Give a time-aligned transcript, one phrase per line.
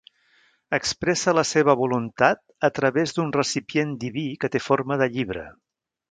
[0.75, 5.45] Expressa la seva voluntat a través d'un recipient diví que té forma de llibre.